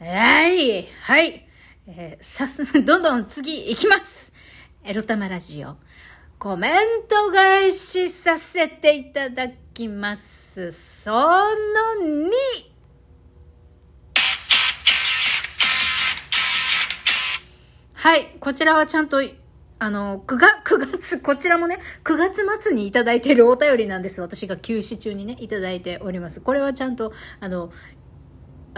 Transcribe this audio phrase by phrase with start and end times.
[0.00, 1.44] はい、はい。
[1.88, 4.32] えー、さす、 どんどん次行きます。
[4.84, 5.76] エロ玉ラジオ。
[6.38, 6.72] コメン
[7.08, 10.70] ト返しさせていただきます。
[10.70, 11.16] その
[12.00, 12.30] 2。
[17.94, 19.20] はい、こちらはちゃんと、
[19.80, 24.20] あの、9月、 9月、こちらもね、9月末にいただいているお便りなんです。
[24.20, 26.40] 私が休止中にね、いただいております。
[26.40, 27.72] これはちゃんと、あの、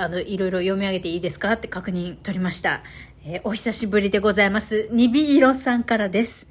[0.00, 2.82] あの、いろいろ読み上げていいですかって確認取りました。
[3.24, 4.88] えー、お久しぶりでございます。
[4.90, 6.46] にびいろさんからです。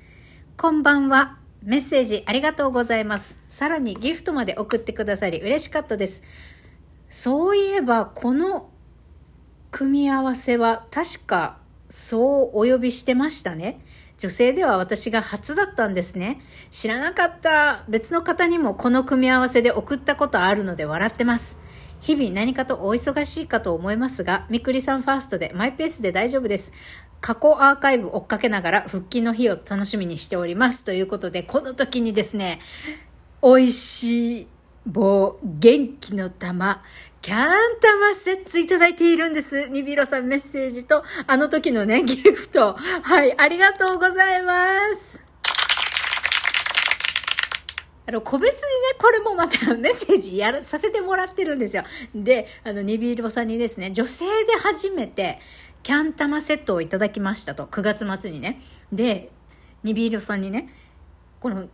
[0.55, 1.39] こんばんは。
[1.63, 3.39] メッセージありがとうございます。
[3.47, 6.21] さらにギフトまで送ってくださり嬉しかったです。
[7.09, 8.69] そういえば、この
[9.71, 11.57] 組み合わせは確か
[11.89, 13.79] そうお呼びしてましたね。
[14.19, 16.39] 女性では私が初だったんですね。
[16.69, 17.83] 知らなかった。
[17.89, 21.57] 別の方にもこの組み合わせで送ったことあるので笑ってます。
[22.01, 26.71] 日々何かとお忙しいかと思いますが、みくりさんファーストでマイペースで大丈夫です。
[27.21, 30.83] 過去アーカイブ追っかけながら復帰の日を楽しみにしております。
[30.83, 32.59] ということで、この時にですね、
[33.43, 34.47] 美味しい
[34.85, 36.81] 棒、元気の玉、
[37.21, 37.49] キャン
[37.81, 39.67] 玉セッツいただいているんです。
[39.69, 42.75] ニビロさんメッセージと、あの時のね、ギフト。
[42.75, 45.28] はい、ありがとうございます。
[48.09, 51.83] あの、個別にね、これもまたメッセージやらさせてもらってるんですよ。
[52.15, 55.39] で、あの、ニビーロさんにですね、女性で初めて、
[55.83, 58.63] キャン玉セットをいただきましたと、9月末にね。
[58.91, 59.29] で、
[59.83, 60.73] ニビーロさんにね、
[61.39, 61.69] この、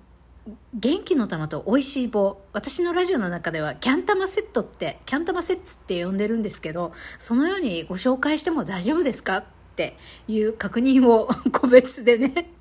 [0.73, 2.41] 元気の玉と美味しい棒。
[2.51, 9.37] 私のラジオの中では、キャン玉セットって、キャン玉セッツって呼んでるんですけど、そのようにご紹介しても大丈夫ですか？
[9.37, 9.43] っ
[9.77, 9.95] て
[10.27, 12.51] いう確認を個別でね、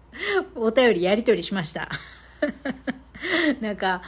[0.55, 1.89] お便りやり取りしました。
[3.61, 4.03] なんか、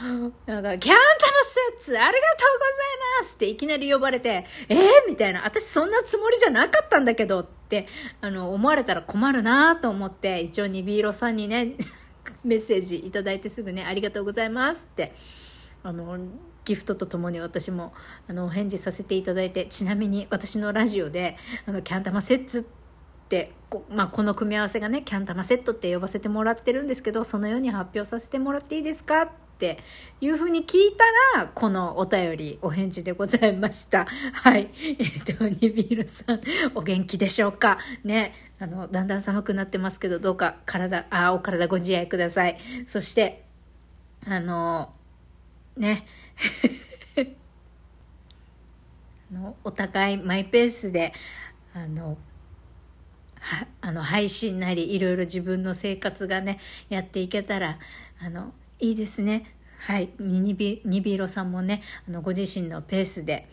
[0.45, 7.87] なんか、キャンタマスーツありがとうございますっていきなり呼ばれて、えー、みたいな、私そんなつもりじゃなかったんだけどって、
[8.21, 11.73] あの、思われたら困るなと思って、一応ニビーロさんにね、
[12.43, 15.13] メッセージいただいてすぐね、ありがとうございますって、
[15.83, 16.17] あの、
[16.67, 17.93] ギフトとともに私も
[18.27, 22.63] あのお返事させていただいてちなみに私のラジオであのキャンタマセッツっ
[23.27, 29.29] てこ,、まあ、この組み合わせがねキャンタマセットって呼ばせてもらってるんですけどそのように発表させてもらっていいですかっ
[29.59, 29.79] て
[30.21, 30.95] いうふうに聞い
[31.35, 34.05] たらこのお便りお返事でございました。
[34.33, 34.69] はい。
[34.83, 36.41] えっ、ー、とニビールさん
[36.75, 37.79] お元気でしょうか？
[38.03, 38.35] ね。
[38.59, 42.59] あのだんだん寒くなってますけどどうか体あお体ご自愛ください。
[42.85, 43.45] そして
[44.27, 44.93] あの
[45.75, 46.05] ね。
[49.31, 51.13] のお互いマイペースで
[51.73, 52.17] あの
[53.81, 56.59] あの配信なりいろいろ自分の生活がね
[56.89, 57.79] やっていけたら
[58.19, 59.53] あのいいですね。
[59.79, 60.09] はい。
[60.19, 63.47] ニビニビロさんもねあのご自身のペースで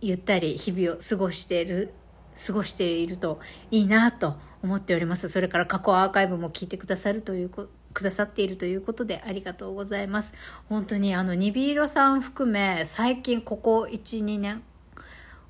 [0.00, 1.92] ゆったり日々を過ごしている
[2.46, 3.40] 過ごしていると
[3.70, 5.28] いいなと思っております。
[5.28, 10.32] それから過去アーカイブも聞いてくださるというこくださっているということでありがとうございます。
[10.68, 14.62] 本当にあのニビーロさん含め最近ここ12年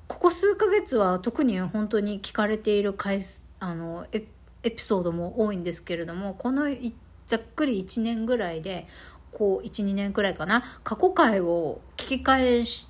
[0.07, 6.65] ここ数ヶ月は特に本当に聞かれている回数あのエピソードも多いんですけれどもこの
[7.25, 8.87] ざっくり1年ぐらいで
[9.31, 12.89] こう12年くらいかな過去回を聞き返し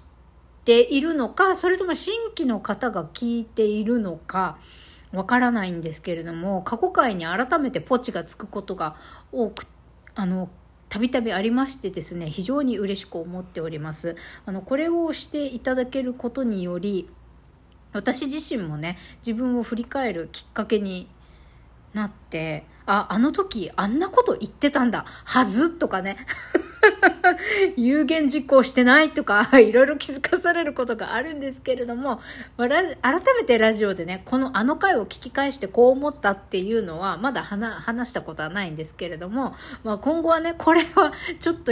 [0.66, 4.58] ているのかそれとも新規の方が聞いているのか
[5.12, 8.96] わからないんですけれども過去回に改めてポチがつくことが
[9.32, 9.68] 多く
[10.16, 10.50] あの
[10.90, 14.16] たびたびありましてですね非常に嬉しく思っております。
[14.46, 17.10] あのこれをしていただけることにより
[17.94, 21.08] 私自身もね自分を振り返るきっかけに
[21.94, 26.18] なってああの時あんなこと言ってたんだはずとかね。
[27.78, 32.22] 有言実行してないとか いろいろ気づかされることがあるんですけれども
[32.58, 32.70] 改
[33.38, 41.72] めてラジオでねこのあの回を聞き返してこう思ったっていうのはまだ話したことはないんですけれども、まあ、今後はねこれは ちょっと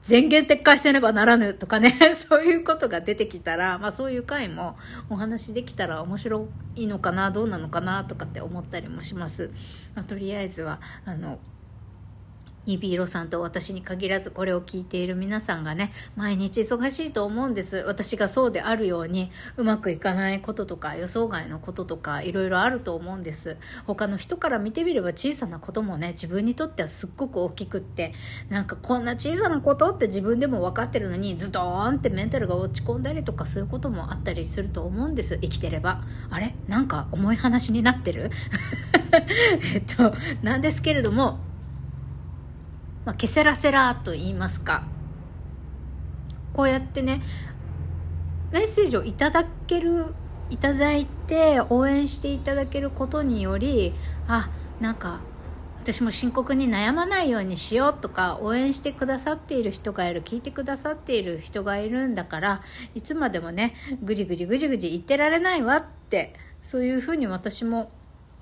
[0.00, 4.78] 全言撤回せねばならぬとかね、そういうことが出てきたら、まあそういう回も
[5.10, 9.50] お話できたら面白いのかな、どうなのかなとかって思ったりもします。
[9.94, 11.40] まあ、とりあえずは、あの、
[12.68, 17.78] ニビーロさんと私に限らずこれを聞いている皆さんがね毎日忙しいと思うんです。
[17.78, 23.56] 私がそうであるようにうまくいかないこととか予想外のこととかいろいろあると思うんです。
[23.86, 28.12] 他の人から見てみれば小さなこともね自分にとってはすっごく大きくって
[28.50, 35.38] なんかこんな小さなことって自分でも分かってるのにズドーンってメンタルが落ち込んだりとかそういうこともあったりすると思うんです。
[35.40, 36.04] 生きてれば。
[36.28, 36.54] あれ？
[36.68, 38.30] なんか重い話になってる？
[39.74, 41.47] えっとなんですけれども
[43.08, 44.86] まあ、ケセラセラと言いますか。
[46.52, 47.22] こうやってね
[48.52, 50.14] メッセージをいただける
[50.50, 53.94] いただいて応援していただけることにより
[54.26, 55.20] あなんか
[55.80, 62.60] 私も深刻に悩まないようにしようとか応援してくださっている人がいる聞いてくださっている人がいるんだから
[62.94, 67.90] いつまでもねぐじぐじぐじぐじ言ってられないわってそういうふうに私も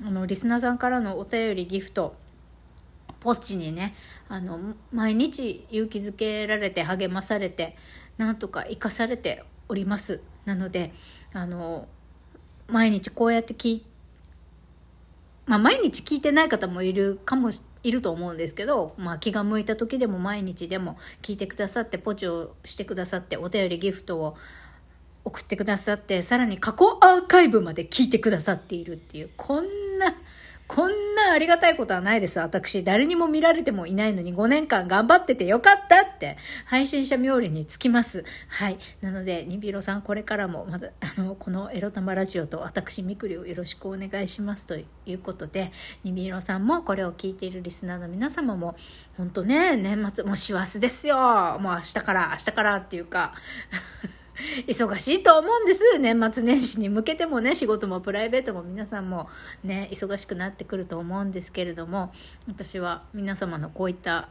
[0.05, 2.17] あのリスナーさんからのお便りギフト
[3.21, 3.95] ポチにね
[4.29, 7.77] あの毎日勇気づけられて励まされて
[8.19, 10.21] なんとか生かされております。
[10.45, 10.93] なので
[11.33, 11.89] あの
[12.69, 13.97] 毎日こうやって聞いて
[15.47, 17.51] まあ、毎日聞いてない方もいるかも
[17.85, 24.37] いると思うんですけど、まあ、気が向いた時でも毎日でも聞いてくださってポチをしてくださってお便りギフトを
[25.25, 29.67] 送ってくださってさらに過去アーカイブまで聞いてくださっているっていうこん
[29.99, 30.17] な
[30.69, 32.41] こんなありがたいことはないです。
[32.41, 38.25] 私、誰にも見られてもいないのに5年間頑張っててよかったって、配信者冥利につきます。
[38.49, 38.79] はい。
[39.01, 45.71] なので、ニビロさん、これからも、まだ、あの、このエロ玉ラジオと私、みくりをよろしくお願いしますということで、
[46.03, 48.77] ニビロさんも、これを聞いているリスナーの皆様も、
[49.17, 51.17] 本当ね、年末、もう師走ですよ。
[51.61, 53.35] もう明日から、明日からっていうか、
[54.67, 55.99] 忙しいと思うんです。
[55.99, 59.29] 年末年始に向けてもね、仕事もプライベートも皆さんも
[59.65, 62.13] ね、忙しくなってくると思うんですけれども、
[62.47, 64.29] 私は皆様のこういった、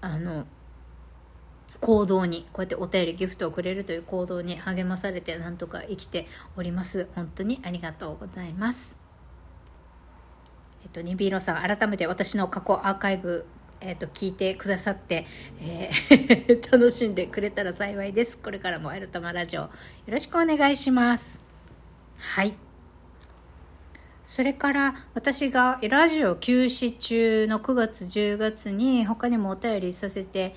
[0.00, 0.46] あの、
[1.80, 6.26] 行動に、こうやってお便りギフトをくれるという行動に励まされて、なんとか生きて
[6.56, 7.08] おります。
[7.14, 8.98] 本当にありがとうございます。
[10.84, 13.46] えっと、ニビーロさん、改めて私の過去アーカイブ
[13.84, 15.26] えーと、聞いてくださって、
[15.60, 18.38] えー、 楽しんでくれたら幸いです。
[18.38, 19.70] これからもエルタマラジオよ
[20.06, 21.40] ろしくお願いします。
[22.16, 22.54] はい。
[24.24, 30.54] それから私がラジオ休止中の9月10月に他にもお便りさせて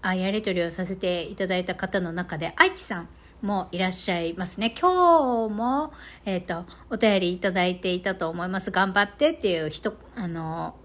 [0.00, 3.08] あやり取りをさせていただいた方の中で愛知さん
[3.42, 4.74] もいらっしゃいますね。
[4.78, 5.92] 今日も、
[6.24, 8.70] えっ、ー、と、お便りいただいていたと思います。
[8.70, 10.76] 頑張ってっていう人、あの、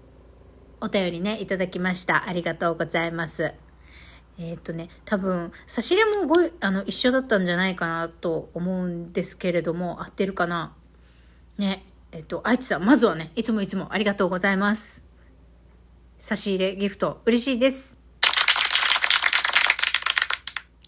[0.82, 2.26] お便りね、いただきました。
[2.26, 3.52] ありがとうございます。
[4.38, 10.74] えっ、とね、多分、差し入れもごあの一緒だったんじゃないかなと思うんですけれども、合ってるかな？
[11.58, 15.04] ね、えっ、と、愛知さん、まずはね、いつもいつもありがとうございます。
[16.18, 17.98] 差し入れ、ギフト、嬉しいです。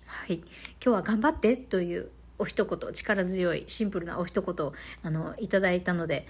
[0.07, 0.37] はい。
[0.37, 0.45] 今
[0.81, 4.73] 日は頑張ってというお一言、力強い、シンプルなお一言を、
[5.03, 6.27] あの、いただいたので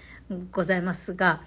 [0.51, 1.45] ございますが、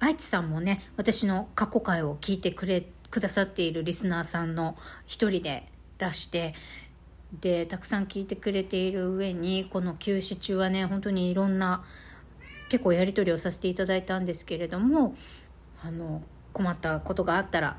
[0.00, 5.68] 愛知さんもね私の過去回を聞いてくれくださっているリスナーさんの一人で
[5.98, 6.54] らして
[7.40, 11.84] でたくさん聞いてくれている上にこの休止中はね本当にいろんな
[12.70, 15.14] 結構やり取りをさせていただいたんですけれども
[15.82, 16.22] あの
[16.52, 17.78] 困ったことがあったら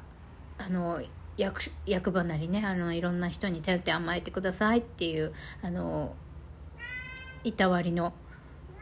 [0.57, 1.01] あの
[1.37, 5.33] 役役場なりねあのいろんな人に頼って甘えてくださいっていう
[5.63, 6.13] あの
[7.43, 8.13] いたわりの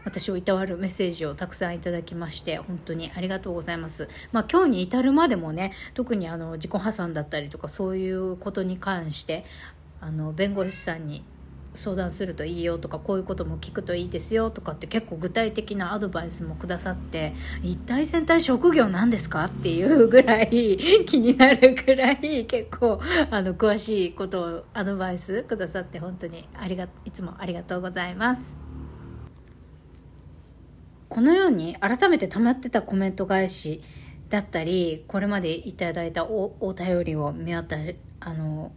[0.08, 9.44] 私をいたわるメッセージをたくさんいただきまして本当にありがとうございます、まあ、今日に至るまでもね特にあの自己破産だったりとかそういうことに関して
[10.00, 11.26] あの弁護士さんに
[11.74, 28.67] 相談するといいよとかこういうことも聞くといいですよとかって結構具体的なアドバイスもくださって一体全体職業なんですかっていうぐらい気になるぐらい結構あの詳しいことをアドバイスくださって本当にありがいつもありがとうございます。
[31.10, 33.82] このように改めて溜まってたコメント返し
[34.30, 37.78] だったりこれまでいただいたおお便りを見渡
[38.20, 38.72] あの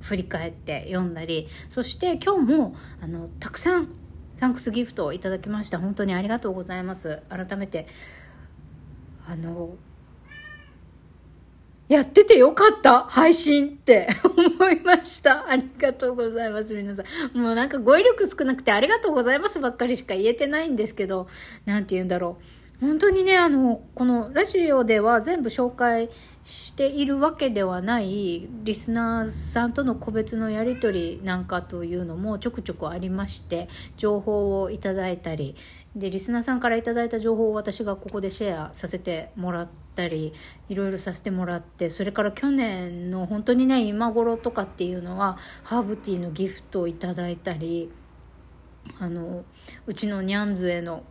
[0.00, 3.88] 振り返って読んだりそして今日もあのたくさん
[4.34, 5.78] サンクスギフトをいただきました。
[5.78, 7.22] 本当にありがとうございます。
[7.30, 7.86] 改めて
[9.26, 9.76] あの
[11.88, 15.48] やっててよかった配信って 思いました。
[15.48, 17.38] ありがとうございます、皆さん。
[17.38, 21.28] もうなんか語彙力少なくてありがとうございますばっかりしか言えてないんですけど、
[21.64, 22.38] なんて言うんだろ
[22.82, 22.86] う。
[22.86, 26.10] 本当にね、あの、このラジオでは全部紹介
[26.44, 35.56] しているわけではないリスナーさんとの個別のやり取りなんかというのもちょくちょくありまして情報をいただいたり
[35.96, 40.32] でリスナーさんからいただいた情報を私がここでシェアさせてもらってたり
[40.68, 47.90] いろいろさせてもらってそれから去年の本当にね今頃とかっていうのはハーブティーのギフトをいただいたり
[49.00, 49.44] あの
[49.86, 51.02] うちのニャンズへの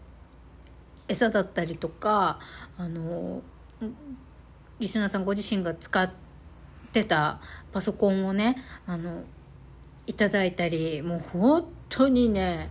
[1.07, 2.39] 餌だったりとか
[2.77, 3.41] あの
[4.79, 6.09] リスナーさんご自身が使っ
[6.91, 7.41] てた
[7.73, 9.23] パソコンをねあの
[10.07, 12.69] いただいたりもう本当にね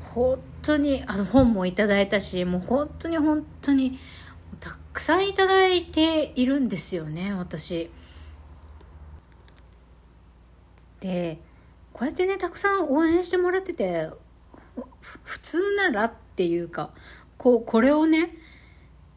[0.00, 3.98] 本当にあの本もいただいたしもう本当に本当に
[4.96, 7.90] くさんいただいているんですよね私。
[11.00, 11.38] で
[11.92, 14.08] こうやってねたくさん応援してもらってて
[15.22, 16.90] 普通ならっていうか
[17.36, 18.30] こうこれをね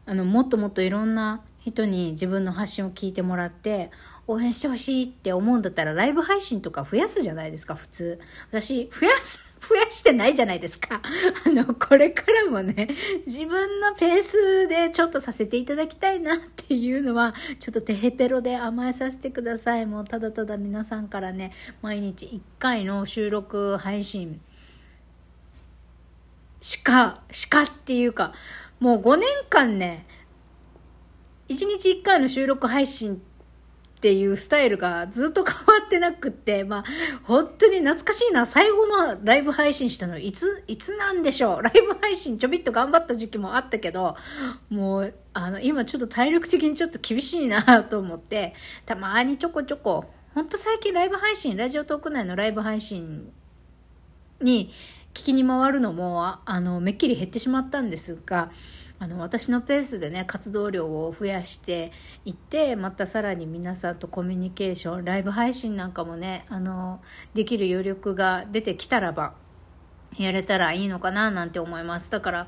[0.04, 3.90] あのもっともっといろんな人に自分の発信を聞いてもらって
[4.26, 8.20] 応援してほしいって思うんだったらライブ配信とか増やすじゃないですか普通。
[8.50, 11.00] 私増やす増やしてないじゃないですか。
[11.46, 12.88] あの、これからもね、
[13.24, 19.86] 自分のペースでちょっとさせていただきたいなっていうのは、ちょっとテヘペロで甘えさせてください。
[19.86, 24.40] もうただただ皆さんからね、毎日1回の収録配信
[26.60, 28.34] しか、しかっていうか、
[28.80, 30.04] もう5年間ね、
[31.48, 33.29] 1日1回の収録配信って
[34.00, 36.84] っていうスタイルがずっと変わってなくって、まあ、
[37.24, 38.46] 本当に懐かしいな。
[38.46, 41.62] 最後のライブ配信したのいつ、いつなんでしょう。
[41.62, 44.16] ライブ配信ちょびっと頑張った時期もあったけど、
[44.70, 48.54] もう、あの、今ちょっと体力的にちょっと厳しいなと思って、
[48.86, 53.30] たまにちょこちょこ、ほんと最近ライブ配信、ラジオトーク内のライブ配信
[54.40, 54.72] に
[55.12, 58.50] 聞きに回るのも、あの、めっきり減ってしまったんですが、
[59.02, 61.90] あの私のペースでね活動量を増やして
[62.26, 67.00] いってまたさらに皆さんとコミュニケーションライブ配信なんかもねあの
[67.32, 69.32] できる余力が出てきたらば
[70.18, 72.10] やれたらいいのかななんて思います。
[72.10, 72.46] だから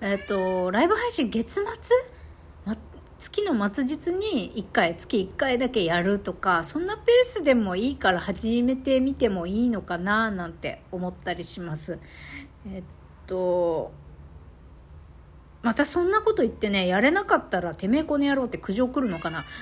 [0.00, 1.64] えっ、とライブ配信月末、
[2.64, 2.76] ま、
[3.18, 11.98] 月の末日に1回月1回だけやるとかそんなペースでもいいから始めてみてもいいのかななんて思ったりします。
[12.70, 12.82] えっ
[13.26, 13.90] と
[15.62, 19.44] またそんなこと言ってね、やれなかったらてめえこの野郎って苦情来るのかな？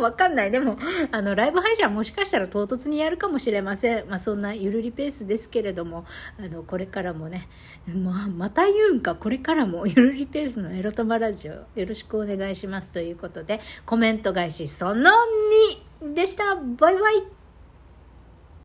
[0.00, 0.50] わかんない。
[0.50, 0.78] でも、
[1.10, 4.08] あの、ライブ配信はもしかしたら唐突にやるかもしれません。
[4.08, 6.06] まあ、そんなゆるりペースですけれども、
[6.38, 7.48] あの、これからもね、
[7.86, 15.10] まあ、また言うんか、これからもゆるりペースのエロ玉ラジオ、よろしくお願いしますということで、コメント返しその
[16.02, 16.56] 2でした。
[16.56, 17.41] バイバイ